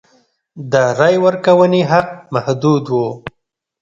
[0.71, 2.95] د رایې ورکونې حق محدود و.